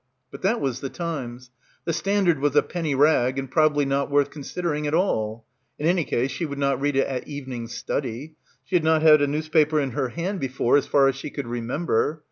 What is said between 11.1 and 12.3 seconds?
she could remember.